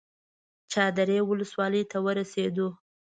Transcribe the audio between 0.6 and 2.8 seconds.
چادرې ولسوالۍ ته ورسېدو.